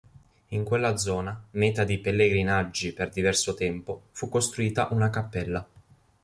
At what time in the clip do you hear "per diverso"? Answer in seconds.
2.91-3.53